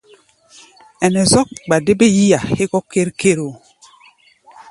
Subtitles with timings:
[1.05, 3.53] Ɛnɛ zɔ́k gba dé bé yí-a hégɔ́ ker-ker wo.